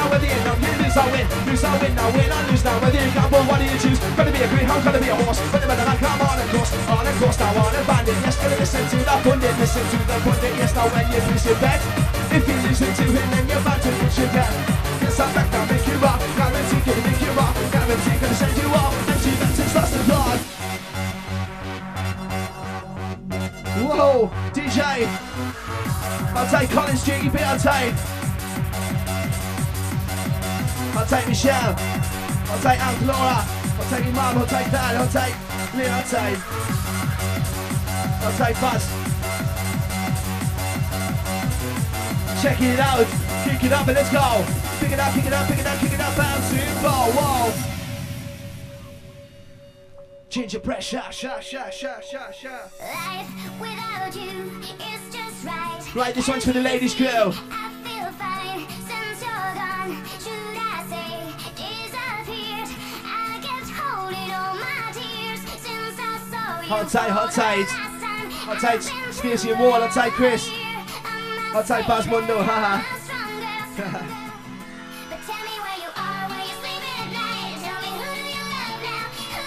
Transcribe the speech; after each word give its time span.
now, 0.00 0.08
whether 0.08 0.24
you 0.24 0.40
know 0.48 0.56
you 0.56 0.72
lose 0.80 0.96
or 0.96 1.08
win, 1.12 1.26
lose 1.44 1.64
or 1.64 1.76
win, 1.76 1.92
now 1.92 2.08
win 2.16 2.32
or 2.32 2.42
lose 2.48 2.64
now, 2.64 2.76
whether 2.80 2.96
you 2.96 3.12
gamble, 3.12 3.44
what 3.44 3.60
do 3.60 3.66
you 3.68 3.76
choose? 3.76 4.00
Gonna 4.16 4.32
be 4.32 4.40
a 4.40 4.48
greenhouse, 4.48 4.82
gonna 4.82 5.00
be 5.00 5.12
a 5.12 5.16
horse, 5.20 5.40
but 5.52 5.60
the 5.60 5.68
better 5.68 5.84
I 5.84 5.96
come 6.00 6.20
on 6.24 6.40
a 6.40 6.46
course, 6.48 6.72
on 6.88 7.04
a 7.04 7.12
course, 7.20 7.36
now 7.36 7.52
on 7.60 7.74
a 7.76 7.82
bandit, 7.84 8.16
yes, 8.24 8.36
gonna 8.40 8.56
listen 8.56 8.84
to 8.88 8.96
the 8.96 9.16
pundit, 9.20 9.54
listen 9.60 9.84
to 9.84 9.98
the 10.08 10.16
pundit, 10.24 10.52
yes, 10.56 10.72
now 10.72 10.88
when 10.88 11.04
you 11.12 11.20
lose 11.28 11.44
your 11.44 11.58
bet, 11.60 11.80
if 12.32 12.48
you 12.48 12.56
listen 12.64 12.90
to 12.96 13.04
him, 13.12 13.26
then 13.28 13.44
you're 13.44 13.60
bound 13.60 13.82
to 13.84 13.90
lose 14.00 14.16
your 14.16 14.30
bet. 14.32 14.52
Yes, 15.04 15.20
I'm 15.20 15.28
back, 15.36 15.52
I'll 15.52 15.68
make 15.68 15.84
you 15.84 15.96
rock, 16.00 16.20
guarantee, 16.40 16.80
gonna 16.80 17.02
make 17.04 17.20
you 17.20 17.32
rock, 17.36 17.54
guarantee, 17.68 18.16
gonna 18.16 18.40
send 18.40 18.56
you 18.56 18.68
off, 18.72 18.94
and 19.04 19.18
she 19.20 19.32
that's 19.36 19.74
lost 19.76 19.92
the 19.92 20.00
plot. 20.08 20.40
Whoa, 23.84 24.32
DJ. 24.56 24.80
I'll 26.32 26.48
take 26.48 26.70
Collins 26.70 27.04
GEP, 27.04 27.36
I'll 27.44 27.60
take. 27.60 28.19
I'll 31.10 31.18
take 31.18 31.28
Michelle. 31.28 31.74
I'll 31.76 32.60
take 32.60 32.80
Aunt 32.80 33.04
Laura. 33.04 33.42
I'll 33.42 33.90
take 33.90 34.04
your 34.04 34.14
mum, 34.14 34.38
I'll 34.38 34.46
take 34.46 34.70
dad, 34.70 34.94
I'll 34.94 35.08
take 35.08 35.34
Lynn, 35.74 35.90
I'll 35.90 36.04
take. 36.06 36.38
I'll 38.22 38.38
take 38.38 38.60
Buzz. 38.60 38.86
Check 42.40 42.60
it 42.62 42.78
out. 42.78 43.06
Kick 43.42 43.64
it 43.64 43.72
up 43.72 43.88
and 43.88 43.96
let's 43.96 44.12
go. 44.12 44.46
Pick 44.78 44.92
it 44.92 45.00
up, 45.00 45.12
pick 45.12 45.26
it 45.26 45.32
up, 45.32 45.48
pick 45.48 45.58
it 45.58 45.66
up, 45.66 45.78
pick 45.80 45.92
it 45.92 46.00
up, 46.00 46.16
bouncing 46.16 46.82
ball. 46.82 47.10
Whoa. 47.10 47.52
Ginger 50.28 50.60
pressure, 50.60 51.02
sha, 51.10 51.40
sha, 51.40 51.70
sha, 51.70 51.98
sha, 52.00 52.30
sha. 52.30 52.68
Life 52.78 53.60
without 53.60 54.14
you 54.14 54.60
is 54.60 55.12
just 55.12 55.44
right. 55.44 55.92
Right, 55.92 56.14
this 56.14 56.28
one's 56.28 56.44
for 56.44 56.52
the 56.52 56.60
ladies' 56.60 56.94
crew. 56.94 57.32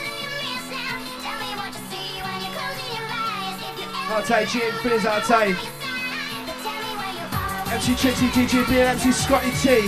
Do 0.04 0.20
you 0.20 0.28
miss 0.36 0.68
now? 0.68 1.00
Tell 1.24 1.40
me 1.40 1.56
what 1.56 1.72
you 1.72 1.84
see 1.88 2.20
when 2.20 2.44
you're 2.44 2.52
closing 2.60 2.92
your 2.92 3.08
eyes. 3.08 3.56
If 3.56 3.80
you 3.80 3.88
ever 3.88 4.12
Hot 4.12 4.26
tight, 4.26 4.48
Gin, 4.50 4.74
Fizz, 4.84 5.04
hot 5.08 5.24
you. 5.24 5.56
MC 7.72 7.96
Trixie, 7.96 8.28
DJ 8.36 8.68
B, 8.68 8.82
and 8.82 9.00
MC 9.00 9.14
Scotty 9.14 9.52
T. 9.64 9.88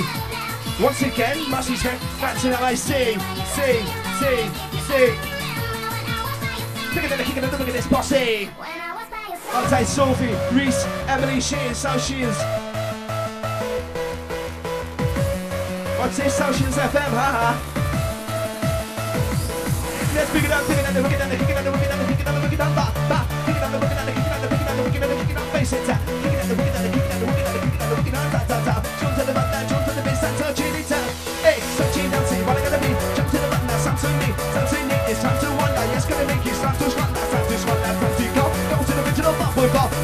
Once 0.82 1.02
again, 1.02 1.52
Musty 1.52 1.76
Smith, 1.76 2.00
dancing 2.22 2.54
at 2.54 2.62
my 2.62 2.76
C, 2.76 3.20
C, 3.52 3.84
C, 4.88 5.35
C. 6.96 7.02
Pick 7.02 7.12
it 7.12 7.20
up, 7.20 7.26
kick 7.26 7.38
it 7.38 7.52
look 7.52 7.68
at 7.68 7.74
this 7.74 7.88
bossy. 7.88 8.46
When 8.46 8.70
I 8.70 8.96
was 8.96 9.10
by 9.10 9.28
your 9.28 9.38
side. 9.38 9.52
Hot 9.52 9.70
tight, 9.70 9.84
Sophie, 9.84 10.34
Reese, 10.56 10.86
Emily, 11.08 11.42
she 11.42 11.56
is, 11.68 11.78
so 11.78 11.98
she 11.98 12.22
is. 12.22 12.38
What's 16.00 16.18
this, 16.18 16.34
Socials 16.36 16.78
FM, 16.78 17.12
haha. 17.12 17.52
Let's 20.16 20.32
pick 20.32 20.44
it 20.46 20.52
up, 20.52 20.66
pick 20.68 20.78
it 20.78 20.86
up, 20.86 20.94
pick 20.94 21.12
it 21.12 21.22
up, 21.22 21.30
pick 21.32 21.42
it 21.42 21.58
up, 21.58 21.80
pick 21.80 21.90
it 21.90 21.92
up, 21.92 22.08
pick 22.08 22.20
it 22.20 22.28
up, 22.28 22.42
pick 22.42 22.54
it 22.54 22.62
up. 22.62 22.76
Pick 22.76 22.80
it 22.80 22.85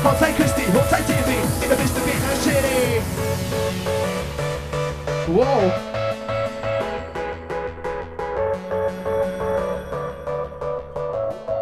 Christy, 0.01 0.63
hold 0.63 0.85
tight, 0.85 1.03
TV. 1.03 1.63
In 1.63 1.69
the 1.69 1.75
Mr. 1.75 2.01
Beat, 2.05 2.19
now, 2.21 2.33
shitty. 2.41 3.01
Whoa. 5.27 5.91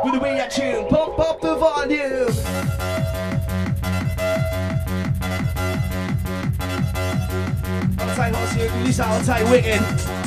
with 0.04 0.14
the 0.14 0.20
way 0.20 0.42
I 0.42 0.48
tune. 0.48 0.88
Pump 0.88 1.20
up 1.20 1.42
the 1.42 1.56
volume. 1.56 2.30
Outside 8.00 8.36
Horsey, 8.36 8.70
Lisa, 8.84 9.04
outside 9.04 9.44
Wigan. 9.52 10.19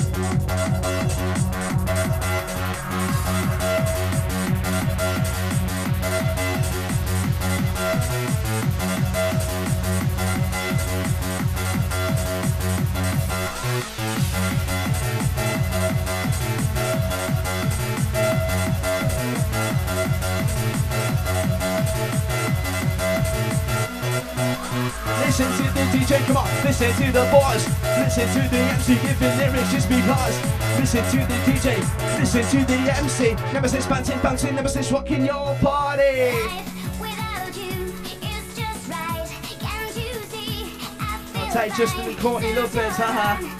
Listen 25.42 25.66
to 25.66 25.72
the 25.74 25.80
DJ, 25.98 26.24
come 26.26 26.36
on, 26.36 26.46
listen 26.62 26.92
to 26.92 27.10
the 27.10 27.24
boys. 27.32 27.66
Listen 27.98 28.28
to 28.28 28.48
the 28.48 28.58
MC 28.58 28.94
giving 28.94 29.38
lyrics 29.38 29.72
just 29.72 29.88
because. 29.88 30.38
Listen 30.78 31.02
to 31.10 31.16
the 31.26 31.34
DJ, 31.42 31.78
listen 32.20 32.44
to 32.46 32.64
the 32.64 32.78
MC. 32.96 33.34
Nemesis 33.52 33.86
bouncing, 33.86 34.20
bouncing, 34.20 34.54
nemesis 34.54 34.92
rocking 34.92 35.24
your 35.26 35.56
party. 35.56 36.30
Life 36.30 37.00
without 37.00 37.56
you 37.56 37.92
is 38.22 38.54
just 38.56 38.88
right. 38.88 39.28
Can't 39.58 39.96
you 39.96 40.14
see? 40.30 40.78
I 41.00 41.18
feel 41.32 41.42
I'll 41.42 41.52
take 41.52 41.74
Justin 41.74 42.08
and 42.10 42.18
Courtney 42.18 42.54
Lovers, 42.54 42.96
haha. 42.96 43.32
Uh-huh. 43.32 43.58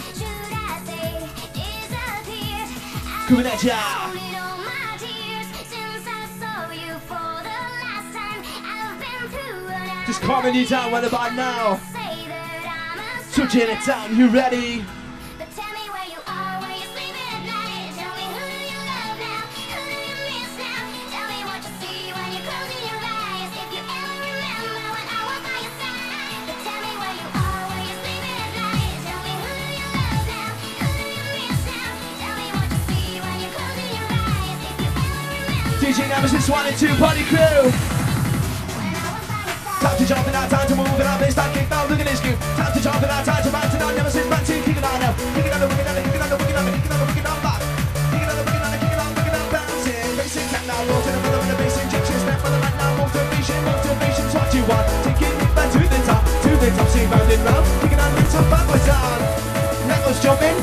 I 3.25 3.26
Coming 3.26 3.47
at 3.47 3.65
ya. 3.65 4.11
Just 10.12 10.24
calming 10.24 10.54
you 10.54 10.66
down 10.66 10.92
right 10.92 11.04
about 11.04 11.34
now. 11.34 11.76
Say 11.90 12.28
that 12.28 12.92
I'm 12.92 13.30
a 13.30 13.32
Touching 13.32 13.62
it 13.62 13.82
down, 13.86 14.14
you 14.14 14.28
ready? 14.28 14.84
But 15.38 15.50
tell 15.52 15.72
me 15.72 15.88
where 15.88 16.04
you 16.04 16.18
are, 16.26 16.60
where 16.60 16.72
bouncing. 50.52 50.68
Now, 50.68 50.84
roll 50.86 51.02
to 51.02 51.10
the 51.10 51.18
rhythm 51.18 51.40
and 51.40 51.50
the 51.50 51.56
bass 51.56 51.76
for 51.76 52.50
the 52.50 52.58
right 52.60 52.76
now, 52.76 52.96
motivation, 52.96 53.65
motivation's 53.65 54.34
what 54.34 54.54
you 54.54 54.65
want. 54.66 54.86
Taking 55.04 55.32
it 55.32 55.54
back 55.54 55.72
to 55.72 55.78
the 55.78 56.00
top, 56.04 56.24
to 56.24 56.50
the 56.56 56.71
top, 56.77 56.88
see 56.88 57.06
round 57.06 57.32
and 57.32 57.44
round. 57.44 57.92
It 57.92 57.98
out, 57.98 58.15
lift 58.15 58.34
up, 58.34 58.50
backwards 58.50 58.86
down. 58.86 59.21
Knuckles 59.88 60.22
jumping, 60.22 60.56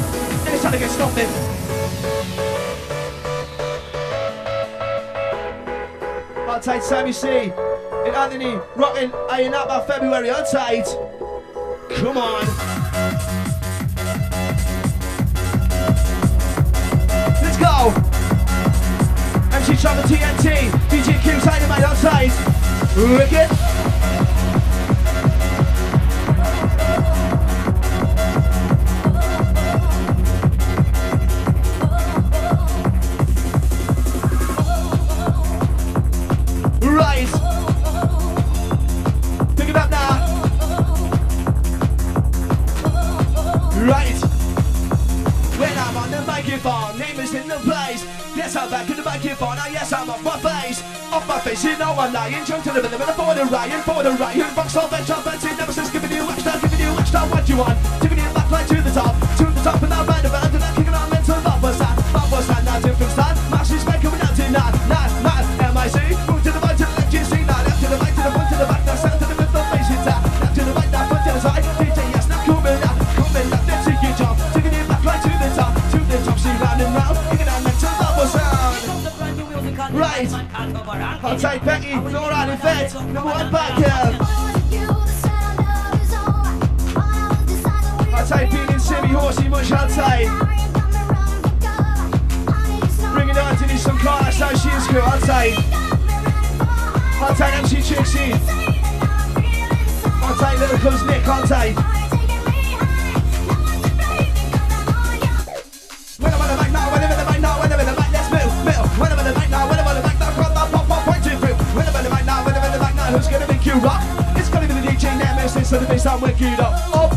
it's 0.53 0.63
time 0.63 0.71
to 0.73 0.79
get 0.79 0.91
stomping. 0.91 1.29
Outside 6.49 6.83
Sammy 6.83 7.13
C 7.13 7.27
and 7.27 8.15
Anthony 8.15 8.57
rocking 8.75 9.13
Iron 9.29 9.53
Up 9.53 9.67
by 9.67 9.85
February 9.85 10.29
outside. 10.29 10.85
Come 11.89 12.17
on. 12.17 12.68
MC 19.69 19.81
Travel 19.81 20.03
TNT, 20.03 20.71
DJ 20.89 21.21
Q 21.21 21.39
Dynamite 21.45 21.83
outside. 21.83 22.31
Wicked. 22.95 23.68
I'm 51.99 52.13
lying. 52.13 52.45
Jump 52.45 52.63
to 52.63 52.71
the 52.71 52.81
rhythm 52.81 53.01
and 53.01 53.15
for 53.15 53.35
the 53.35 53.45
Ryan, 53.45 53.81
for 53.83 54.01
the 54.03 54.11
Ryan. 54.11 54.55
Box 54.55 54.75
all 54.77 54.87
that 54.87 55.05
I'll 80.75 81.39
take 81.39 81.63
Becky, 81.65 81.95
Nora, 81.95 82.35
and 82.35 82.51
Yvette. 82.51 82.93
Number 82.93 83.21
one 83.21 83.51
back 83.51 83.77
here. 83.77 84.17
I'll 88.13 88.27
take 88.27 88.51
Bean 88.51 88.69
and 88.69 88.81
Simmy, 88.81 89.07
Horsey, 89.09 89.47
much 89.47 89.71
outside. 89.71 90.27
Bring 93.13 93.29
it 93.29 93.37
on 93.37 93.57
to 93.57 93.67
this 93.67 93.83
some 93.83 93.97
that's 93.97 94.37
how 94.37 94.53
she. 94.55 94.69
I'll 94.69 95.19
take. 95.21 95.57
I'll 97.21 97.35
take 97.35 97.53
MC 97.55 97.81
Trixie. 97.93 98.33
I'll 100.21 100.35
take 100.37 100.59
Little 100.59 100.77
Cuz 100.79 101.03
Nick, 101.05 101.27
I'll 101.27 101.47
take. 101.47 101.88
You 113.69 113.75
rock? 113.81 114.01
It's 114.35 114.49
gonna 114.49 114.67
be 114.67 114.73
the 114.73 114.81
DJ 114.81 115.15
Nemesis, 115.17 115.69
so 115.69 115.77
the 115.77 115.85
bass 115.85 116.03
sound 116.03 116.21
wicked 116.23 116.59
up. 116.59 116.73
Up. 116.95 117.11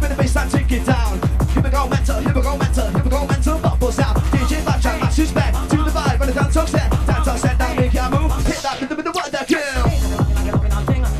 When 0.00 0.10
the 0.10 0.16
bass 0.18 0.34
take 0.50 0.72
it 0.72 0.84
down. 0.84 1.20
Here 1.54 1.62
we 1.62 1.70
go 1.70 1.86
mental, 1.86 2.18
here 2.20 2.34
we 2.34 2.42
go 2.42 2.56
mental, 2.56 2.90
here 2.90 3.02
we 3.04 3.10
go 3.10 3.26
mental, 3.26 3.58
bubble 3.58 3.92
sound. 3.92 4.18
DJ 4.34 4.62
Backtrack, 4.66 5.00
matches 5.00 5.30
back 5.30 5.52
to 5.68 5.76
the 5.76 5.90
vibe, 5.90 6.18
when 6.18 6.28
the 6.28 6.34
dance 6.34 6.54
talk 6.54 6.66
set, 6.66 6.90
dance 7.06 7.24
talk 7.24 7.38
set, 7.38 7.56
down, 7.56 7.76
make 7.76 7.94
your 7.94 8.10
move. 8.10 8.34
Hit 8.46 8.62
that 8.62 8.80
rhythm 8.80 8.96
with 8.96 9.06
the 9.06 9.12
what 9.12 9.30
that 9.30 9.46
kill. 9.46 9.82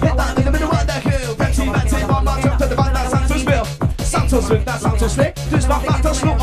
Hit 0.03 0.17
that 0.17 0.37
rhythm 0.37 0.53
with 0.53 0.63
the 0.63 0.67
what 0.67 0.87
that 0.87 1.03
kill. 1.03 1.35
Fancy, 1.37 1.67
fancy, 1.67 1.97
one 2.07 2.25
more 2.25 2.41
jump 2.43 2.59
to 2.59 2.67
the 2.67 2.75
band, 2.75 2.97
that 2.97 3.09
sounds 3.09 3.29
so 3.29 3.37
spill. 3.39 3.65
Sounds 4.03 4.31
so 4.31 4.41
swift, 4.41 4.67
that 4.67 4.81
sounds 4.81 4.99
so 4.99 5.07
slick. 5.07 5.35
Does 5.49 5.69
not 5.69 5.87
matter 5.87 6.15
slow 6.15 6.33
or 6.33 6.42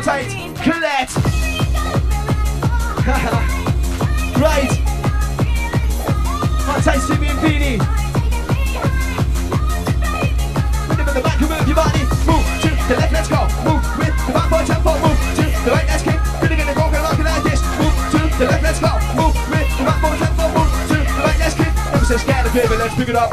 I'll 0.00 0.54
Colette. 0.56 1.12
right. 4.40 4.70
Take 6.82 7.00
Simi 7.02 7.28
and 7.28 7.38
Beanie. 7.40 7.76
Rhythm 10.88 11.08
in 11.08 11.14
the 11.14 11.20
back, 11.20 11.40
move 11.40 11.52
your 11.66 11.76
body. 11.76 12.00
Move 12.24 12.44
to 12.62 12.70
the 12.88 12.96
left, 12.96 13.12
let's 13.12 13.28
go. 13.28 13.44
Move 13.68 13.84
with 13.98 14.16
the 14.26 14.32
back 14.32 14.48
boy 14.48 14.64
tempo. 14.64 14.92
Move 15.04 15.20
to 15.36 15.42
the 15.64 15.70
right, 15.70 15.86
let's 15.86 16.02
kick. 16.02 16.16
The 16.40 16.48
go, 16.48 16.88
go, 16.88 17.02
rocking 17.04 17.24
like 17.24 17.42
this. 17.42 17.60
Move 17.76 17.92
to 18.12 18.18
the 18.38 18.46
left, 18.48 18.62
let's 18.62 18.80
go. 18.80 18.96
Move 19.20 19.36
with 19.52 19.68
the 19.76 19.84
back 19.84 20.00
boy 20.00 20.16
tempo. 20.16 20.48
Move 20.56 20.72
to 20.88 20.96
the 20.96 21.22
right, 21.28 21.38
let's 21.38 21.54
kick. 21.54 21.74
Never 21.92 22.06
say 22.06 22.16
scared 22.16 22.46
of 22.46 22.56
it, 22.56 22.68
but 22.68 22.78
let's 22.78 22.94
pick 22.94 23.08
it 23.10 23.16
up. 23.16 23.32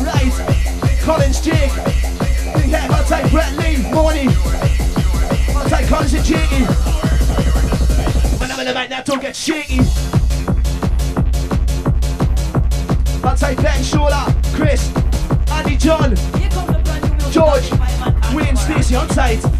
Right. 0.00 0.32
Collins, 1.04 1.40
Jig. 1.42 1.70
Yeah, 2.64 2.88
I'll 2.90 3.04
take 3.04 3.30
Brett 3.30 3.52
Lee, 3.58 3.76
Morning. 3.92 4.53
I'll 6.16 6.22
take 6.22 6.36
Collins 6.36 6.48
and 6.48 6.48
Jiggy. 6.48 6.64
When 8.38 8.50
I'm 8.50 8.60
in 8.60 8.66
the 8.66 8.74
mic 8.74 8.90
now, 8.90 9.02
don't 9.02 9.20
get 9.20 9.34
shaky. 9.34 9.80
I'll 13.24 13.36
take 13.36 13.56
Ben, 13.62 13.82
Shawla, 13.82 14.32
Chris, 14.54 14.92
Andy, 15.50 15.76
John, 15.76 16.14
George, 17.30 17.70
William, 18.32 18.56
Stacey 18.56 18.94
on 18.96 19.08
site. 19.10 19.53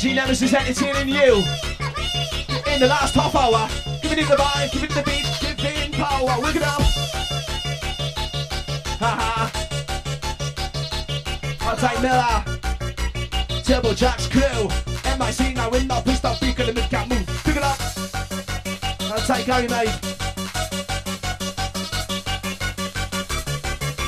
DJ 0.00 0.14
Nemesis 0.14 0.54
entertaining 0.54 1.10
you 1.10 1.44
in 2.72 2.80
the 2.80 2.86
last 2.86 3.14
half 3.14 3.34
hour. 3.34 3.68
Giving 4.00 4.20
it 4.20 4.28
the 4.28 4.34
vibe, 4.34 4.72
giving 4.72 4.88
it 4.88 4.94
the 4.94 5.02
beat, 5.02 5.26
giving 5.58 5.92
power. 5.92 6.40
Look 6.40 6.56
it 6.56 6.62
up. 6.62 6.80
Haha. 8.96 9.50
I'll 11.60 11.76
take 11.76 12.00
Miller. 12.00 12.42
Turbo 13.62 13.92
Jack's 13.92 14.26
crew. 14.26 14.70
MIC 15.04 15.54
now 15.54 15.68
in 15.72 15.86
the 15.86 16.02
pissed 16.02 16.24
off 16.24 16.40
beacon 16.40 16.70
and 16.70 16.78
cat 16.78 17.06
move. 17.06 17.26
Pick 17.44 17.56
it 17.56 17.62
up. 17.62 17.78
I'll 19.12 19.20
take 19.20 19.44
Gary 19.44 19.68
mate. 19.68 19.92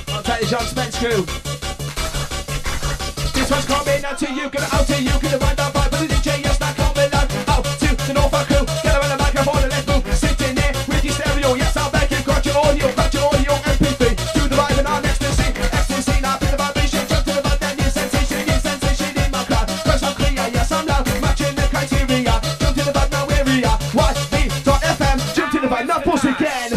I'll 0.09 0.23
take 0.23 0.41
the 0.41 0.47
John 0.49 0.65
Spence 0.65 0.99
crew. 0.99 1.27
This 3.35 3.51
one's 3.51 3.67
coming 3.67 4.03
out 4.07 4.17
to 4.21 4.33
you, 4.33 4.49
gonna 4.49 4.69
out 4.73 4.87
to 4.87 5.03
you, 5.03 5.11
gonna 5.21 5.37
ride 5.37 5.57
that 5.59 5.82
vibe 6.03 6.09
with 6.09 6.25
the 6.25 6.31
DJ, 6.31 6.43
yes, 6.43 6.61
not 6.61 6.77
coming 6.77 7.13
out, 7.15 7.49
out 7.49 7.65
to 7.65 7.95
the 8.07 8.13
Norfolk 8.15 8.47
crew, 8.47 8.67
get 8.83 8.97
around 8.97 9.11
the 9.11 9.23
microphone 9.23 9.63
and 9.63 9.71
let's 9.71 9.87
move, 9.87 10.17
sitting 10.17 10.55
there 10.55 10.73
with 10.89 11.05
your 11.05 11.15
stereo, 11.15 11.55
yes, 11.55 11.77
I'm 11.77 11.91
back, 11.91 12.11
you 12.11 12.23
got 12.23 12.45
your 12.45 12.57
audio, 12.57 12.87
your 12.87 13.59
MP3, 13.77 14.17
to 14.35 14.49
the 14.49 14.57
vibe 14.57 14.79
and 14.79 14.87
our 14.87 15.05
ecstasy, 15.05 15.53
ecstasy, 15.73 16.21
now 16.21 16.37
feel 16.39 16.51
the 16.51 16.57
vibration, 16.57 17.07
jump 17.09 17.25
to 17.27 17.33
the 17.35 17.43
vibe, 17.43 17.61
then 17.61 17.91
sensation, 17.91 18.47
your 18.47 18.59
sensation 18.59 19.17
in 19.19 19.31
my 19.31 19.45
crowd, 19.45 19.71
fresh 19.87 20.03
and 20.03 20.17
clear, 20.17 20.47
yes, 20.53 20.73
I'm 20.73 20.87
loud, 20.87 21.07
matching 21.21 21.55
the 21.55 21.67
criteria, 21.71 22.35
jump 22.59 22.77
to 22.77 22.85
the 22.85 22.93
vibe, 22.93 23.11
now 23.11 23.27
area, 23.29 23.73
watch 23.95 24.21
me.fm, 24.33 25.19
jump 25.35 25.53
to 25.53 25.61
the 25.61 25.69
vibe, 25.69 25.87
now 25.87 26.01
pause 26.01 26.25
again. 26.25 26.71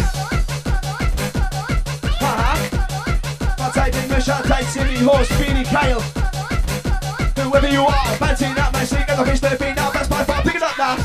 Type 3.74 3.94
in 3.94 4.08
Mish, 4.08 4.24
type 4.24 4.64
Silly 4.64 4.96
Horse, 4.98 5.28
Beanie 5.36 5.66
Kyle. 5.66 6.00
Whoever 7.42 7.68
you 7.68 7.82
are, 7.82 8.16
fancy 8.16 8.46
that 8.54 8.72
my 8.72 8.84
I've 9.18 9.26
reached 9.28 9.40
13 9.40 9.74
now, 9.74 9.90
that's 9.92 10.10
my 10.10 10.22
fault. 10.24 10.44
Pick 10.44 10.56
it 10.56 10.62
up 10.62 10.76
now. 10.76 10.96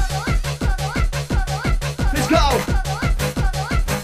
Let's 2.13 2.27
go. 2.27 2.61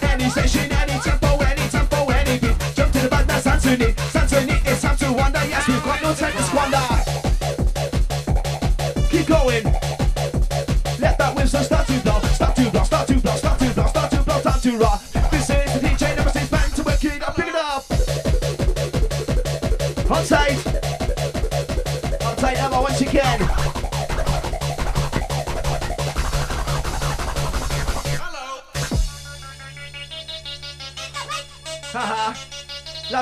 Any 0.08 0.30
session, 0.30 0.72
any 0.72 0.98
tempo, 1.00 1.36
any 1.44 1.68
tempo, 1.68 2.06
any 2.08 2.38
beat. 2.38 2.56
Jump 2.74 2.90
to 2.92 3.00
the 3.00 3.08
band, 3.10 3.28
that's 3.28 3.46
Anthony. 3.46 4.07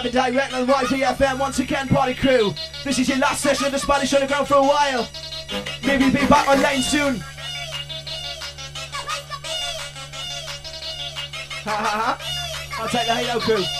Live 0.07 0.15
and 0.15 0.35
direct 0.35 0.55
on 0.55 0.67
YVFM 0.69 1.41
once 1.41 1.59
again, 1.59 1.89
party 1.89 2.15
crew. 2.15 2.55
This 2.85 3.01
is 3.01 3.09
your 3.09 3.19
last 3.19 3.41
session 3.41 3.67
of 3.67 3.73
the 3.73 3.79
Spanish 3.81 4.15
Underground 4.15 4.47
for 4.47 4.55
a 4.55 4.63
while. 4.63 5.09
Maybe 5.85 6.11
be 6.11 6.25
back 6.29 6.47
online 6.47 6.81
soon. 6.81 7.17
Ha 11.65 11.75
ha 11.75 12.17
ha. 12.19 12.79
I'll 12.79 12.89
take 12.89 13.07
the 13.09 13.15
Halo 13.17 13.41
crew. 13.41 13.76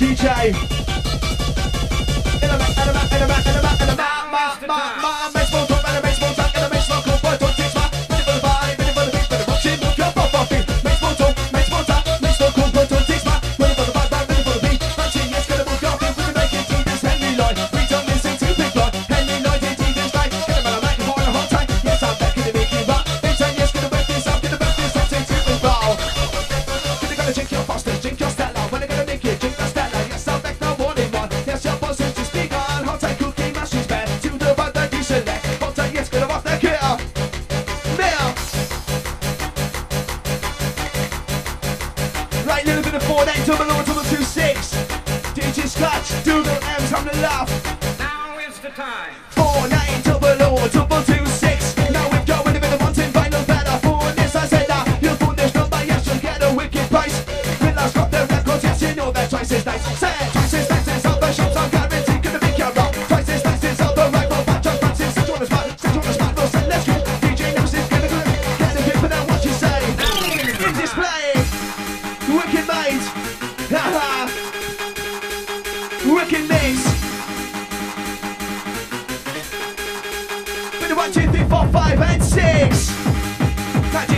DJ. 0.00 0.24
In 0.48 0.54
a 2.48 2.56
ma- 2.56 2.68
in 2.68 2.88
a 2.88 2.92
ma- 2.94 3.04
in 3.14 3.22
a 3.22 3.26
ma- 3.26 3.42
in 3.44 3.52
a 3.52 3.54
ma- 3.62 3.76
in 3.82 3.88
a 3.90 3.94
ma- 3.96 4.24
ma- 4.32 4.56
ma- 4.66 4.96
ma- 5.02 5.28
baseball 5.28 5.28
top 5.28 5.28
and 5.28 5.28
a 5.28 5.30
baseball 5.34 5.69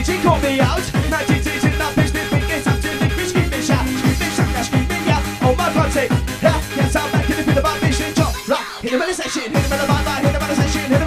DJ 0.03 0.21
called 0.21 0.43
me 0.43 0.59
out. 0.59 0.83
DJ's 1.31 1.63
in 1.63 1.79
that 1.79 1.95
it's 1.95 2.67
up 2.67 2.75
to 2.83 2.91
the 2.91 3.07
fish. 3.15 3.31
Scream 3.31 3.47
me 3.47 3.63
scream 3.63 4.83
me 4.91 4.99
yeah. 5.07 5.23
Oh 5.47 5.55
my 5.55 5.71
God. 5.71 5.95
Yeah, 5.95 6.59
back. 7.07 7.23
Hit 8.83 8.91
him 8.91 8.99
on 8.99 9.07
the 9.07 9.15
session. 9.15 9.47
Hit 9.55 9.63
vibe. 9.87 10.27
Hit 10.27 10.35
him 10.35 10.43
on 10.43 10.49
the 10.51 10.59
session. 10.59 10.91
Hit. 10.91 11.07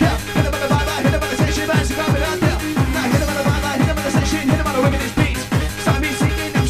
Yeah, 0.00 0.16
hit 0.24 0.48
vibe. 0.72 1.04
Hit 1.04 1.12
him 1.12 1.20
on 1.20 1.28
the 1.28 1.36
session. 1.36 1.68
Man, 1.68 1.84
so 1.84 1.94
coming 2.00 2.24
out 2.24 2.40
there. 2.40 2.56
Now 2.96 3.04
hit 3.12 3.20
beat. 5.12 5.36
Start 5.84 6.00
me. 6.00 6.08
I'm 6.08 6.64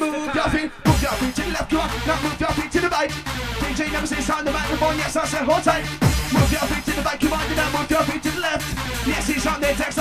move 0.00 0.32
your 0.32 0.48
feet. 0.48 0.72
Move 0.80 1.02
your 1.04 1.12
feet 1.20 1.34
to 1.36 1.42
the 1.44 1.52
left. 1.52 1.68
Move 1.76 2.40
your 2.40 2.52
feet 2.56 2.72
to 2.72 2.80
the 2.80 2.88
right. 2.88 3.12
DJ 3.68 3.80
the 3.92 4.48
microphone. 4.48 4.96
Yes, 4.96 5.12
I 5.12 5.44
hold 5.44 5.60
tight. 5.60 5.84
Move 6.32 6.48
your 6.48 6.64
feet 6.72 6.84
to 6.88 6.92
the 6.96 7.02
right. 7.04 7.20
Come 7.20 7.36
on. 7.36 7.44
Now 7.52 7.68
move 7.76 7.90
your 7.92 8.00
feet 8.08 8.22
to 8.22 8.30
the 8.32 8.40
left. 8.40 8.64
Yes, 9.06 9.28
he's 9.28 9.46
on 9.46 9.60
the 9.60 9.66
text. 9.76 9.91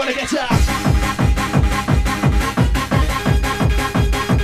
Wanna 0.00 0.14
get 0.14 0.32
ya! 0.32 0.46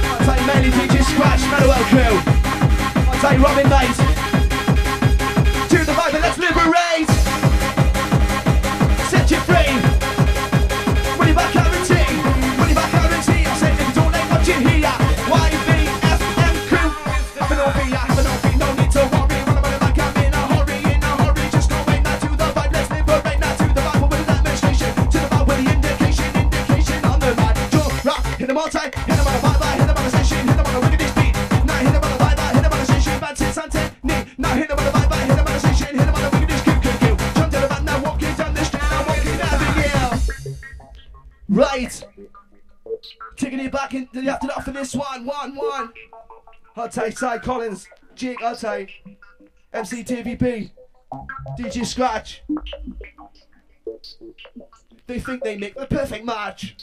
Hold 0.05 0.25
tight, 0.27 0.47
Melly, 0.47 0.71
DJ 0.71 1.03
Scratch, 1.03 1.41
Manuel 1.51 1.85
crew! 1.85 2.19
Hold 3.05 3.21
tight, 3.23 3.41
Robin 3.41 3.69
Knight! 3.71 4.16
Arte, 46.87 47.11
Ty 47.17 47.39
Collins, 47.39 47.89
Jake 48.15 48.41
Arte, 48.41 48.87
MC 49.73 50.05
TVP, 50.05 50.71
DJ 51.59 51.85
Scratch. 51.85 52.43
They 55.09 55.19
think 55.19 55.43
they 55.43 55.57
make 55.57 55.75
the 55.75 55.87
perfect 55.87 56.25
match. 56.25 56.77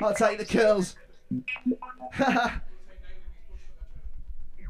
I'll 0.00 0.14
take 0.14 0.38
the 0.38 0.44
kills. 0.44 0.94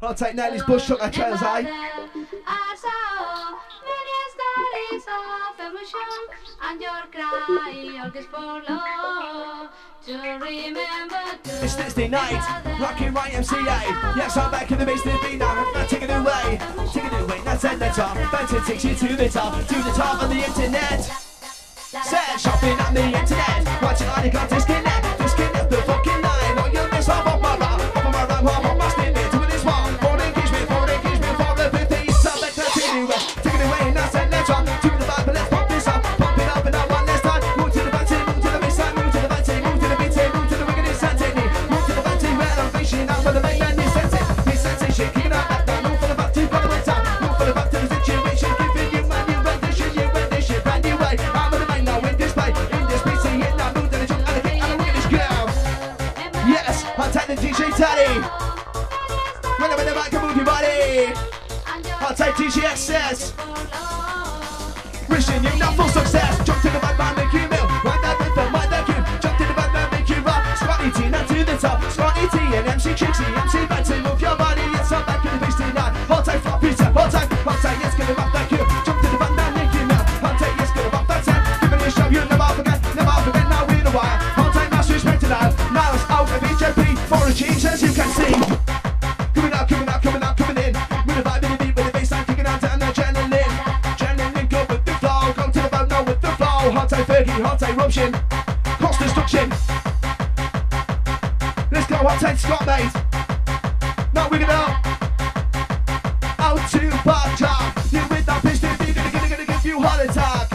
I'll 0.05 0.13
take 0.13 0.35
Natalie's 0.35 0.63
bush 0.63 0.85
shook, 0.85 1.01
I 1.01 1.09
chose, 1.09 1.41
eh? 1.41 1.63
I 2.45 2.75
saw 2.75 3.55
many 3.87 4.19
stories 4.35 5.05
of 5.07 5.59
emotion 5.71 6.19
and 6.61 6.81
your 6.81 6.91
cry, 7.09 7.71
your 7.71 8.11
kiss 8.11 8.25
for 8.25 8.61
love. 8.67 9.69
To 10.05 10.13
remember 10.13 11.15
to 11.43 11.63
it's 11.63 11.75
Thursday 11.75 12.09
night, 12.09 12.43
rocking 12.81 13.13
right 13.13 13.31
MCA. 13.31 14.17
Yes, 14.17 14.35
I'm 14.35 14.51
back 14.51 14.69
in 14.71 14.79
the 14.79 14.85
midst 14.85 15.05
of 15.05 15.21
the 15.21 15.37
now. 15.37 15.71
Now 15.73 15.85
take 15.85 16.01
it 16.03 16.09
away, 16.09 16.59
take 16.91 17.05
it 17.05 17.21
away. 17.21 17.41
Now 17.45 17.55
send 17.55 17.81
the 17.81 17.87
top, 17.87 18.15
better 18.29 18.59
takes 18.59 18.83
you 18.83 18.95
to 18.95 19.15
the 19.15 19.29
top, 19.29 19.65
to 19.65 19.75
the 19.75 19.91
top 19.91 20.21
of 20.21 20.29
the 20.29 20.35
internet. 20.35 21.01
Set 21.03 22.41
shopping 22.41 22.77
on 22.77 22.93
the 22.93 23.05
internet, 23.05 23.81
watching 23.81 24.07
on 24.09 24.23
the 24.23 24.29
contest 24.31 24.67
connect. 24.67 25.12
DJXS. 62.43 63.22
destruction. 99.03 99.49
Let's 101.71 101.87
go 101.87 101.95
up 101.95 102.19
10 102.19 102.37
Scott 102.37 102.65
mate. 102.65 102.93
Not 104.13 104.31
we're 104.31 104.39
gonna 104.39 104.79
out 106.39 106.69
to 106.71 106.89
Park 107.03 107.37
Top. 107.37 107.75
You 107.91 107.99
with 108.09 108.25
that 108.25 108.41
bitch, 108.43 108.59
they're 108.61 108.77
gonna, 108.77 109.11
gonna, 109.11 109.29
gonna 109.29 109.45
give 109.45 109.65
you 109.65 109.81
heart 109.81 110.09
attack. 110.09 110.49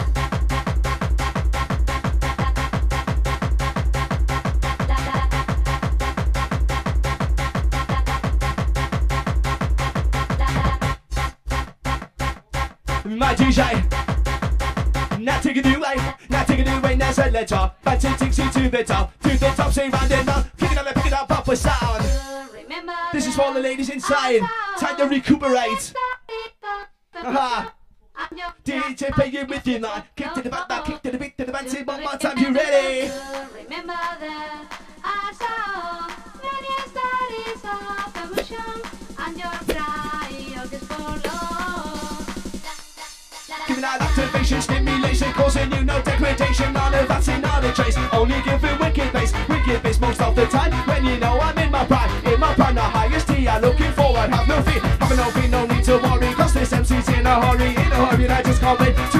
My 13.05 13.35
DJ, 13.35 15.19
not 15.19 15.43
taking 15.43 15.65
you 15.65 15.77
away, 15.77 15.95
not 16.29 16.47
taking 16.47 16.65
you 16.65 16.73
away, 16.73 16.95
Now 16.95 17.11
that's 17.11 17.17
a 17.19 17.29
letter 17.29 17.71
bedtime. 18.79 19.09
Two 19.21 19.37
door 19.37 19.53
top 19.53 19.71
scene 19.73 19.91
round 19.91 20.11
and 20.11 20.27
round. 20.27 20.51
Kicking 20.57 20.77
on 20.77 20.85
the 20.85 20.93
picking 20.93 21.13
up 21.13 21.27
proper 21.27 21.55
sound. 21.55 22.05
Remember 22.53 22.93
this 23.11 23.27
is 23.27 23.35
for 23.35 23.53
the 23.53 23.59
ladies 23.59 23.89
inside. 23.89 24.41
Time 24.77 24.97
to 24.97 25.05
recuperate. 25.05 25.93
Haha. 27.13 27.69
DJ 28.63 29.11
playing 29.11 29.47
with 29.47 29.67
you 29.67 29.79
now. 29.79 30.03
Kick 30.15 30.33
to 30.33 30.41
the 30.41 30.49
back 30.49 30.69
now, 30.69 30.81
kick 30.83 31.01
to 31.03 31.11
the 31.11 31.17
beat 31.17 31.37
to 31.37 31.45
the 31.45 31.51
back. 31.51 31.67
One 31.87 32.01
more 32.01 32.17
time, 32.17 32.37
you 32.37 32.53
ready? 32.53 33.11
stimulation, 44.57 45.31
causing 45.33 45.71
you 45.71 45.83
no 45.83 46.01
degradation. 46.01 46.73
None 46.73 46.93
of 46.95 47.07
that's 47.07 47.27
in 47.27 47.45
other 47.45 47.71
trace. 47.71 47.95
Only 48.11 48.41
giving 48.41 48.77
wicked 48.79 49.11
face 49.11 49.31
wicked 49.47 49.81
face 49.81 49.99
most 49.99 50.21
of 50.21 50.35
the 50.35 50.47
time. 50.47 50.71
When 50.87 51.05
you 51.05 51.17
know 51.17 51.39
I'm 51.39 51.57
in 51.59 51.71
my 51.71 51.85
prime, 51.85 52.09
in 52.25 52.39
my 52.39 52.53
prime, 52.55 52.75
the 52.75 52.81
highest 52.81 53.27
T. 53.27 53.47
I'm 53.47 53.61
looking 53.61 53.91
forward, 53.91 54.29
have 54.31 54.47
no 54.47 54.61
fear, 54.63 54.81
have 54.81 55.17
no 55.17 55.29
fear, 55.29 55.49
no 55.49 55.65
need 55.67 55.83
to 55.83 55.97
worry. 55.99 56.33
Cause 56.33 56.53
this 56.53 56.73
MC's 56.73 57.07
in 57.09 57.27
a 57.27 57.35
hurry, 57.45 57.69
in 57.69 57.91
a 57.91 58.05
hurry, 58.05 58.23
and 58.23 58.33
I 58.33 58.41
just 58.41 58.59
can't 58.59 58.79
wait 58.79 58.95
to 58.95 59.18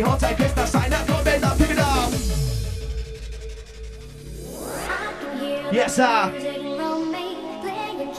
the 0.00 0.08
hot 0.08 0.20
type 0.20 0.36
pista 0.36 0.66
sign 0.66 0.92
up, 0.92 1.06
come 1.06 1.24
bend 1.24 1.44
up, 1.44 1.58
pick 1.58 1.70
it 1.70 1.78
up. 1.78 2.10
Yes, 5.72 5.96
sir. 5.96 6.30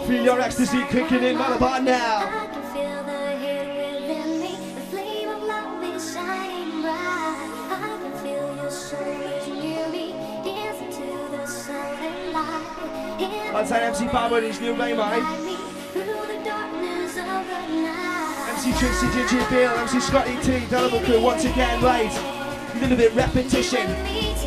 Feel 0.05 0.23
your 0.23 0.39
ecstasy 0.39 0.83
kicking 0.85 1.23
in, 1.23 1.37
man 1.37 1.53
about 1.53 1.83
now. 1.83 2.47
That's 13.53 13.69
how 13.69 13.77
MC 13.77 14.07
Bob 14.07 14.31
with 14.31 14.43
his 14.43 14.61
new 14.61 14.75
name, 14.75 14.97
mate. 14.97 15.50
MC 18.63 18.77
Trixie, 18.77 19.07
MC 19.79 19.99
Scotty 19.99 20.37
T, 20.43 20.67
Crew 20.99 21.19
once 21.19 21.45
again 21.45 21.81
late. 21.81 22.11
A 22.11 22.79
little 22.79 22.95
bit 22.95 23.11
repetition, 23.15 23.87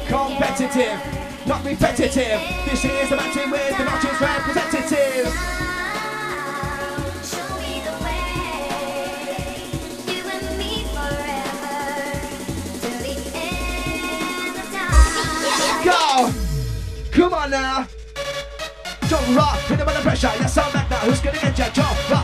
competitive, 0.06 1.00
not 1.48 1.64
repetitive. 1.64 2.40
This 2.64 2.84
is 2.84 3.10
the 3.10 3.16
with 3.50 3.76
the 3.76 3.84
matches. 3.84 4.20
Go! 15.82 16.32
Come 17.10 17.34
on 17.34 17.50
now! 17.50 17.88
Don't 19.08 19.34
rock, 19.34 19.58
put 19.66 19.78
them 19.78 19.88
under 19.88 20.00
pressure, 20.02 20.30
yes 20.38 20.56
I'm 20.56 20.72
back 20.72 20.88
now, 20.88 20.98
who's 20.98 21.18
gonna 21.18 21.40
get 21.40 21.58
your 21.58 21.68
job? 21.70 21.96
Rock. 22.12 22.23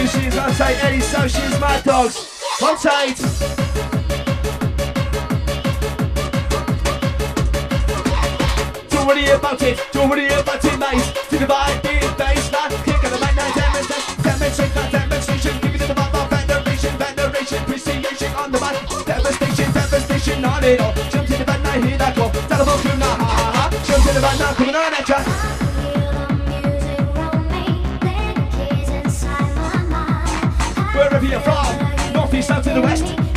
Revolutions, 0.00 0.34
one 0.34 0.54
side, 0.54 0.76
Eddie 0.80 1.00
Socials, 1.00 1.60
Mad 1.60 1.84
Dogs, 1.84 2.42
one 2.58 2.78
tight. 2.78 3.18
Don't 8.88 9.06
worry 9.06 9.28
about 9.28 9.60
it, 9.60 9.78
don't 9.92 10.08
worry 10.08 10.28
about 10.28 10.64
it, 10.64 10.78
mate. 10.78 11.04
To 11.28 11.36
the 11.36 11.44
vibe, 11.44 11.82
beat, 11.82 12.16
bass, 12.16 12.50
man, 12.50 12.70
kick 12.82 13.04
on 13.04 13.10
the 13.10 13.18
mic, 13.18 13.36
now 13.36 13.52
demonstrate, 13.52 14.24
demonstrate, 14.24 14.74
not 14.74 14.90
demonstration. 14.90 15.60
Give 15.60 15.72
me 15.72 15.78
to 15.78 15.86
the 15.86 15.94
vibe, 15.94 16.30
veneration, 16.30 16.96
veneration, 16.96 17.62
appreciation 17.62 18.34
on 18.36 18.52
the 18.52 18.58
mic, 18.58 19.04
devastation, 19.04 19.70
devastation 19.72 20.44
on 20.46 20.64
it 20.64 20.80
all. 20.80 21.19
to 32.74 32.80
the 32.80 32.82
west. 32.82 33.29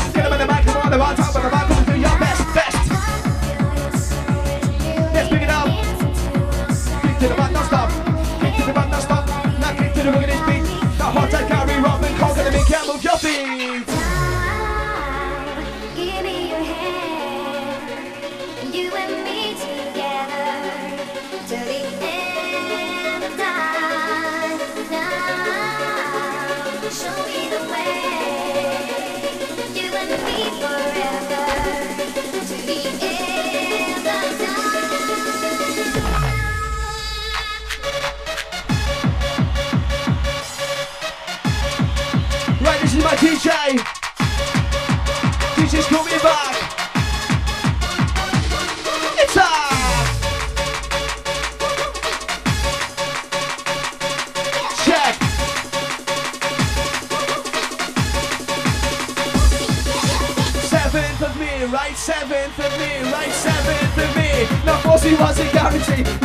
Cause 65.04 65.12
he 65.12 65.18
was 65.18 65.40
a 65.40 65.52
guarantee 65.52 66.23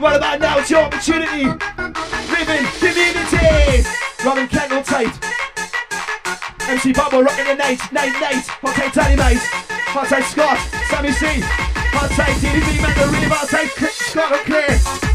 Right 0.00 0.14
about 0.14 0.38
now, 0.38 0.58
it's 0.60 0.70
your 0.70 0.82
opportunity. 0.82 1.44
Living 1.44 2.64
community. 2.78 3.84
Robin 4.24 4.46
Kendall 4.46 4.82
Tate. 4.82 5.10
MC 6.68 6.92
Bubble 6.92 7.24
rocking 7.24 7.46
the 7.46 7.54
night, 7.56 7.80
night, 7.90 8.12
night. 8.20 8.44
Okay, 8.62 8.90
Tiny 8.90 9.16
Mate. 9.16 9.40
I'll 9.88 10.06
take 10.06 10.24
Scott, 10.24 10.58
Sammy 10.88 11.10
C. 11.10 11.26
I'll 11.26 12.08
take 12.10 12.36
TV 12.36 12.80
man, 12.80 12.94
the 12.96 13.18
river, 13.20 13.34
I'll 13.34 13.46
take 13.48 13.70
Scott 13.70 14.32
and 14.32 14.46
Clear. 14.46 15.07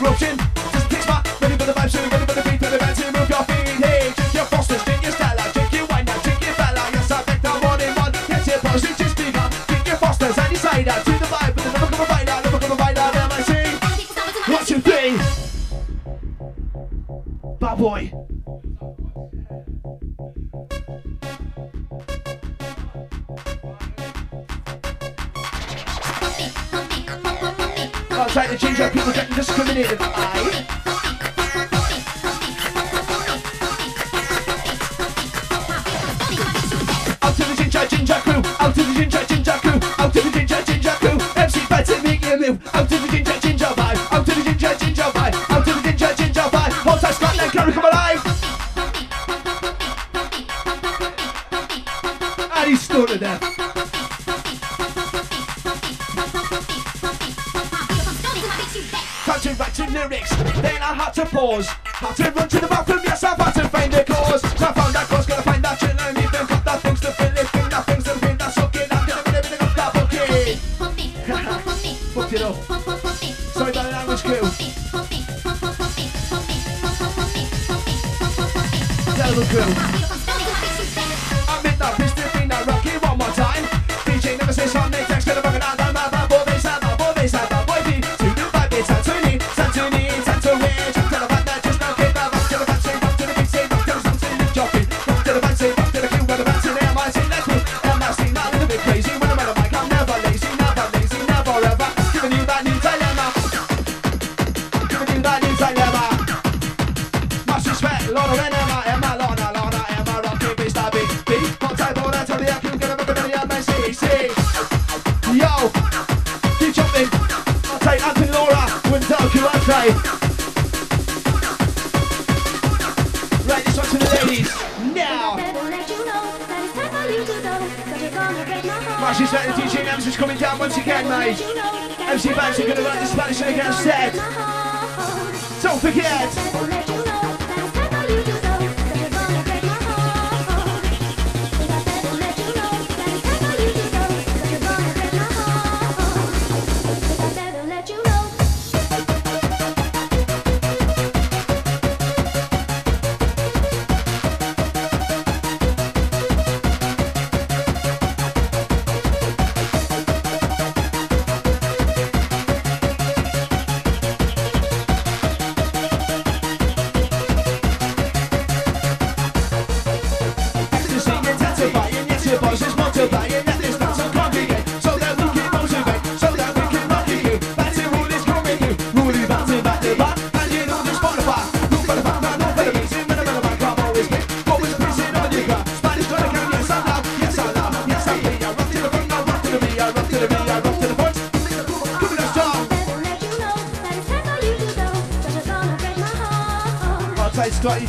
broken 0.00 0.39
beautiful. 29.82 30.69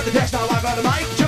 got 0.00 0.12
the 0.12 0.18
textile 0.18 0.46
live 0.46 0.64
on 0.64 0.76
the 0.76 0.82
mic. 0.82 1.19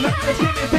look 0.00 0.24
at 0.24 0.72
you. 0.72 0.77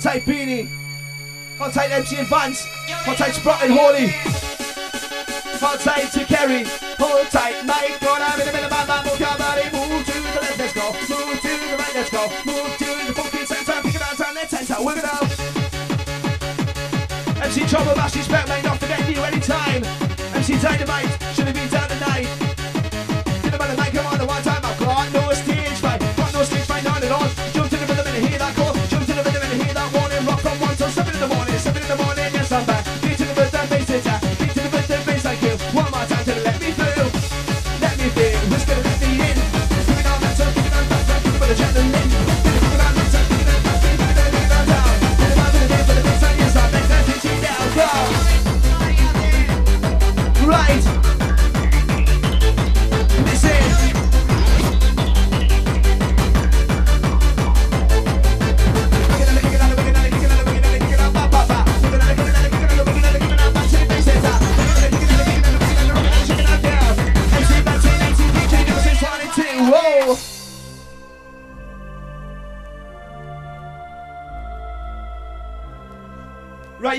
Hold 0.00 0.14
tight 0.14 0.24
Beanie. 0.24 0.66
Hold 1.58 1.74
tight 1.74 1.90
MC 1.90 2.16
and 2.16 2.26
Vance. 2.26 2.64
Hold 3.04 3.18
tight 3.18 3.34
Sprott 3.34 3.62
and 3.62 3.70
Holly. 3.70 4.08
Hold 5.60 5.78
tight 5.80 6.08
to 6.12 6.24
Kerry. 6.24 6.64
Hold 6.96 7.28
tight 7.28 7.66
Mike. 7.66 8.00
Gonna 8.00 8.32
be 8.32 8.40
in 8.40 8.46
the 8.46 8.52
middle 8.52 8.64
of 8.64 8.70
my 8.72 8.86
mind. 8.88 9.04
Move 9.04 9.20
your 9.20 9.36
body. 9.36 9.68
Move 9.68 10.00
to 10.06 10.12
the 10.16 10.40
left. 10.40 10.56
Let's 10.56 10.72
go. 10.72 10.88
Move 11.04 11.36
to 11.44 11.52
the 11.52 11.76
right. 11.76 11.92
Let's 11.92 12.08
go. 12.08 12.32
Move 12.48 12.72
to 12.80 12.88
the 13.04 13.12
fucking 13.12 13.44
center. 13.44 13.76
Pick 13.84 13.94
it 13.94 14.00
out. 14.00 14.16
Turn 14.16 14.34
left. 14.34 14.48
Center. 14.48 14.82
Work 14.82 14.96
it 14.96 15.04
out. 15.04 15.28
MC 17.44 17.66
Trouble. 17.68 17.92
Bash 17.92 18.16
respect, 18.16 18.48
mate. 18.48 18.64
Not 18.64 18.80
forget 18.80 19.06
you 19.06 19.20
anytime. 19.20 19.84
MC 20.32 20.56
Dynamite. 20.62 21.12
should've 21.36 21.52
be 21.52 21.69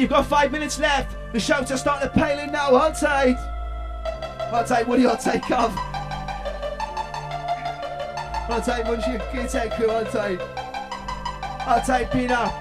you've 0.02 0.10
got 0.10 0.26
five 0.26 0.52
minutes 0.52 0.80
left. 0.80 1.16
The 1.32 1.39
show's 1.39 1.70
just 1.70 1.84
starting 1.84 2.10
to 2.10 2.14
pale 2.14 2.39
in 2.39 2.52
now, 2.52 2.74
I'll 2.74 2.91
take, 2.91 3.38
I'll 4.52 4.66
take, 4.66 4.88
What 4.88 4.95
do 4.95 5.04
you 5.04 5.16
take 5.18 5.49
of? 5.52 5.78
Aren't 8.49 8.66
they, 8.66 8.84
once 8.84 9.08
you 9.08 9.20
can 9.32 9.47
take 9.47 9.72
I'll 9.91 10.04
take, 10.06 10.39
they? 11.86 11.86
Aren't 11.86 12.12
Pina? 12.12 12.52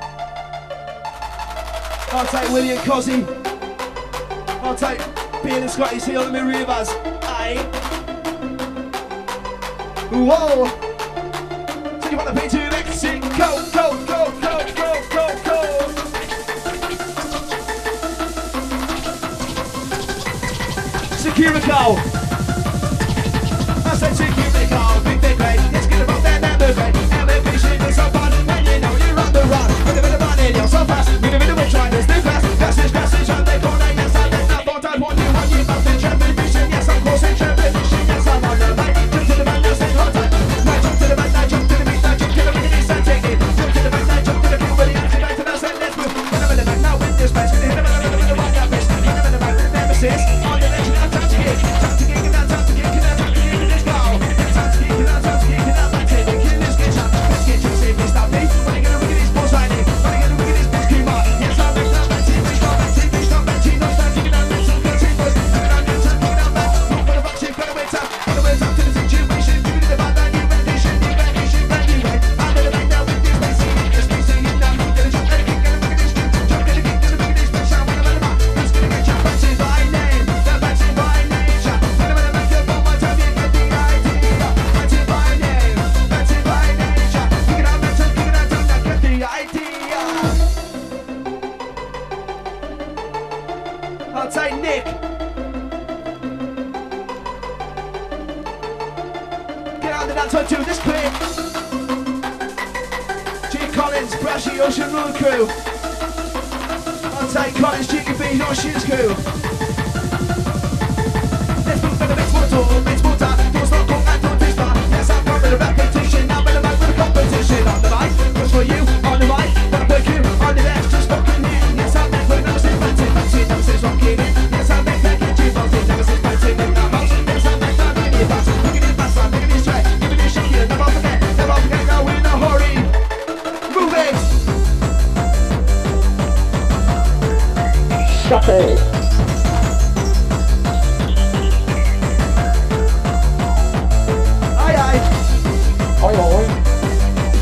I'll 2.13 2.27
take, 2.27 2.49
William 2.51 2.79
Cosy? 2.85 3.25
I'll 4.63 4.77
take, 4.77 5.01
Pina 5.43 5.69
Scotty, 5.69 5.99
see 5.99 6.17
all 6.17 6.27
the 6.27 6.31
mirror 6.31 6.53
us? 6.69 6.91
Aye. 7.23 7.57
Whoa! 10.13 10.67
So 12.01 12.11
you 12.11 12.17
want 12.17 12.35
the 12.35 12.41
P2 12.41 12.60
Here 21.41 21.55
we 21.55 21.61
go. 21.61 22.10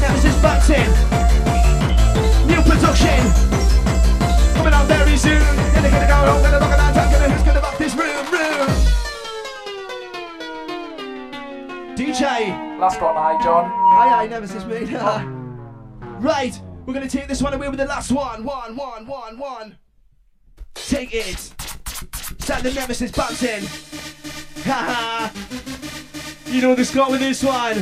Now 0.00 0.14
this 0.14 0.26
is 0.26 0.36
New 2.46 2.62
production. 2.62 3.18
Coming 4.54 4.74
very 4.86 5.16
soon. 5.16 5.42
Gonna 5.74 5.90
get 5.90 6.04
it 6.04 6.10
gonna 6.40 6.60
it 7.22 7.30
who's 7.32 7.42
gonna 7.42 7.60
rock 7.62 7.78
this 7.78 7.94
room, 7.96 8.24
room. 8.30 8.68
DJ. 11.96 12.78
Last 12.78 13.00
one, 13.02 13.16
hi 13.16 13.42
John. 13.42 13.64
hi 13.66 14.22
aye, 14.22 14.28
never 14.28 14.46
since 14.46 14.64
me. 14.64 14.94
right, 16.20 16.60
we're 16.86 16.94
gonna 16.94 17.08
take 17.08 17.26
this 17.26 17.42
one 17.42 17.54
away 17.54 17.68
with 17.68 17.80
the 17.80 17.86
last 17.86 18.12
one. 18.12 18.44
One, 18.44 18.76
one, 18.76 19.04
one, 19.04 19.36
one 19.36 19.78
kids. 21.22 21.54
Sat 22.38 22.62
the 22.62 22.72
nemesis 22.72 23.10
bumps 23.10 23.42
in. 23.42 23.64
Haha. 24.64 25.30
you 26.46 26.62
know 26.62 26.74
the 26.74 26.84
score 26.84 27.10
with 27.10 27.20
this 27.20 27.42
one. 27.42 27.76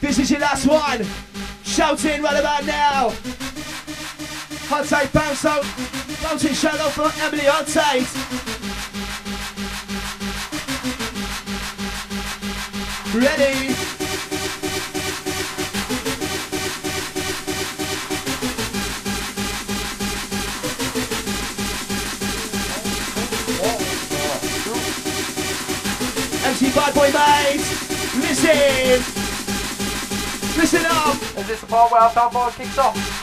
This 0.00 0.18
is 0.18 0.30
your 0.30 0.40
last 0.40 0.66
one. 0.66 1.06
Shout 1.64 2.04
in 2.04 2.22
right 2.22 2.38
about 2.38 2.66
now. 2.66 3.14
Hot 4.68 4.84
tight 4.86 5.12
bounce 5.12 5.44
out. 5.44 5.64
Bouncing 6.22 6.54
shadow 6.54 6.88
for 6.90 7.10
Emily 7.22 7.44
Hot 7.46 7.66
tight. 7.66 8.08
Ready. 13.14 13.91
Listen! 28.42 28.98
Listen 30.58 30.86
up! 30.86 31.14
Is 31.38 31.46
this 31.46 31.60
the 31.60 31.66
part 31.68 31.92
where 31.92 32.00
our 32.00 32.10
kicks 32.50 32.76
off? 32.76 33.21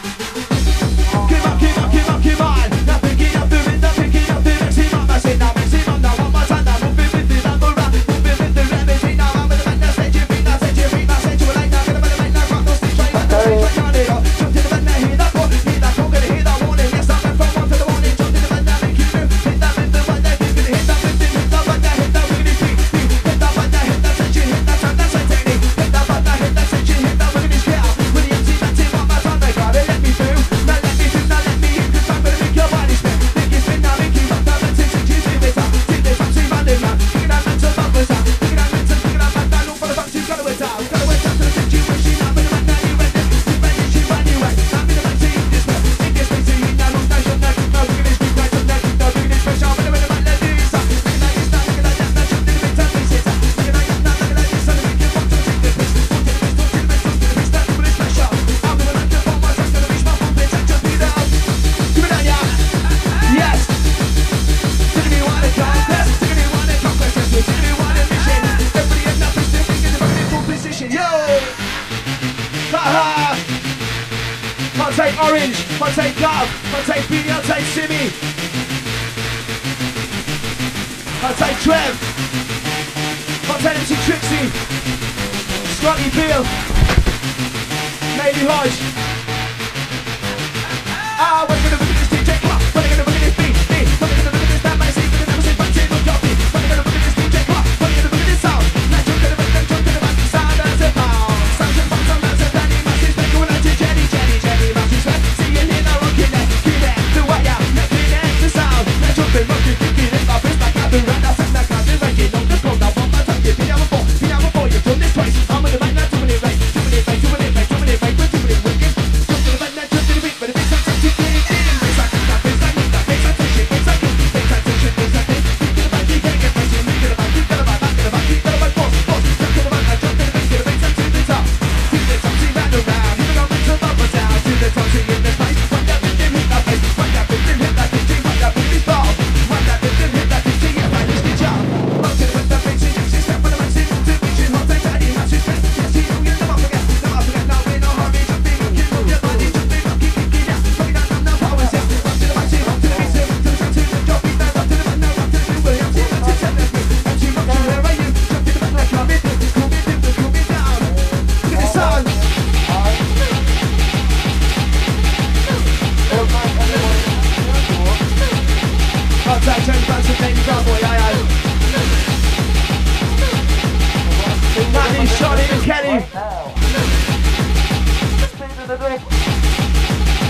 Charlie 175.20 175.44
and 175.44 175.64
Kenny. 175.64 176.06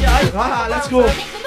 Yeah, 0.02 0.32
ah, 0.34 0.68
let's 0.68 0.88
go. 0.88 1.39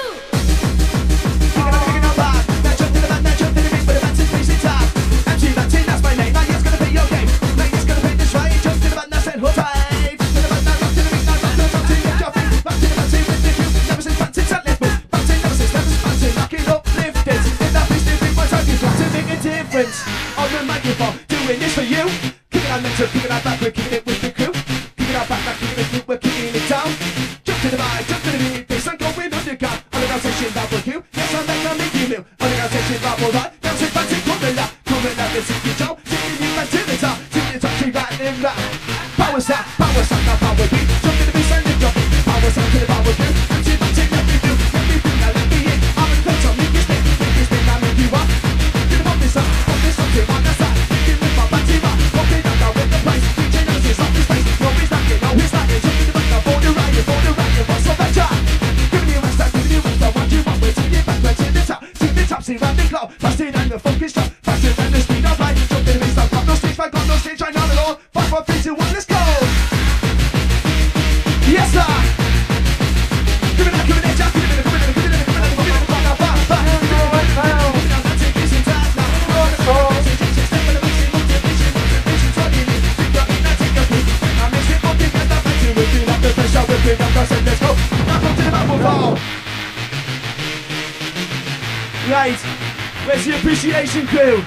Appreciation 93.93 94.17
crew? 94.17 94.43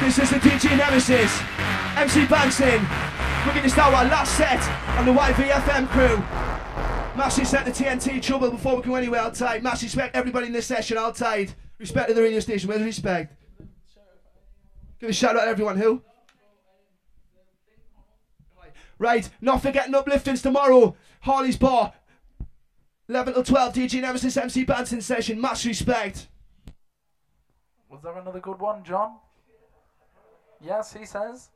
This 0.00 0.18
is 0.20 0.30
the 0.30 0.36
DJ 0.36 0.76
Nemesis, 0.76 1.40
MC 1.96 2.26
Bouncin. 2.26 2.78
We're 3.44 3.52
going 3.52 3.64
to 3.64 3.70
start 3.70 3.92
our 3.92 4.04
last 4.04 4.36
set 4.36 4.62
on 4.96 5.04
the 5.04 5.12
YVFM 5.12 5.88
crew. 5.88 6.18
Massive 7.16 7.48
set 7.48 7.64
the 7.64 7.72
TNT 7.72 8.22
trouble 8.22 8.52
before 8.52 8.76
we 8.76 8.82
go 8.82 8.94
anywhere 8.94 9.20
outside. 9.20 9.64
Massive 9.64 9.88
respect 9.88 10.14
everybody 10.14 10.46
in 10.46 10.52
this 10.52 10.66
session 10.66 10.96
outside. 10.96 11.54
Respect 11.80 12.06
to 12.06 12.14
the 12.14 12.22
radio 12.22 12.38
station. 12.38 12.70
The 12.70 12.78
respect? 12.78 13.34
Give 15.00 15.10
a 15.10 15.12
shout 15.12 15.34
out 15.34 15.46
to 15.46 15.48
everyone. 15.48 15.76
Who? 15.76 16.00
Right, 18.96 19.28
not 19.40 19.60
forgetting 19.60 19.92
upliftings 19.92 20.40
tomorrow. 20.40 20.94
Harley's 21.22 21.56
Bar. 21.56 21.94
11 23.08 23.34
till 23.34 23.42
12, 23.42 23.74
DJ 23.74 24.02
Nemesis 24.02 24.36
MC 24.36 24.64
Bouncin 24.64 25.02
session. 25.02 25.40
Mass 25.40 25.66
respect. 25.66 26.28
Was 27.88 28.02
there 28.02 28.16
another 28.18 28.40
good 28.40 28.58
one, 28.60 28.84
John? 28.84 29.16
Yes, 30.60 30.92
he 30.92 31.04
says. 31.06 31.50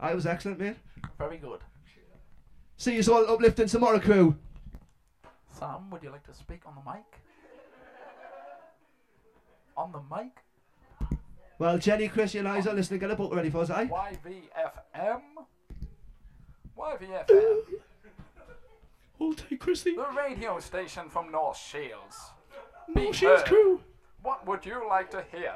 I 0.00 0.14
was 0.14 0.26
excellent, 0.26 0.58
mate. 0.60 0.76
Very 1.18 1.38
good. 1.38 1.60
See 2.76 2.96
you 2.96 3.12
all 3.12 3.28
uplifting 3.28 3.66
tomorrow, 3.66 3.98
crew. 3.98 4.36
Sam, 5.50 5.90
would 5.90 6.02
you 6.02 6.10
like 6.10 6.24
to 6.24 6.34
speak 6.34 6.60
on 6.64 6.74
the 6.76 6.90
mic? 6.90 7.04
On 9.76 9.90
the 9.92 10.00
mic? 10.14 10.32
Well, 11.58 11.76
Jenny, 11.78 12.06
Chris, 12.06 12.34
you 12.34 12.46
and 12.46 12.56
Isa, 12.58 12.72
listening, 12.72 13.00
get 13.00 13.10
a 13.10 13.16
book 13.16 13.34
ready 13.34 13.50
for 13.50 13.62
us, 13.62 13.70
eh? 13.70 13.86
YVFM? 13.88 15.20
YVFM, 16.78 17.60
Hold 19.18 19.38
tight, 19.38 19.58
Chrissy. 19.58 19.96
the 19.96 20.06
radio 20.16 20.60
station 20.60 21.08
from 21.10 21.32
North 21.32 21.56
Shields. 21.58 22.16
No, 22.88 22.94
Be 22.94 23.12
she's 23.12 23.28
heard. 23.28 23.44
crew. 23.46 23.80
What 24.22 24.46
would 24.46 24.66
you 24.66 24.86
like 24.88 25.10
to 25.12 25.24
hear 25.30 25.54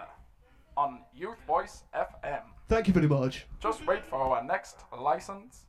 on 0.76 1.00
Youth 1.14 1.38
Voice 1.46 1.82
FM? 1.94 2.42
Thank 2.68 2.86
you 2.86 2.94
very 2.94 3.08
much. 3.08 3.46
Just 3.60 3.84
wait 3.86 4.04
for 4.04 4.16
our 4.16 4.42
next 4.44 4.76
license 4.96 5.66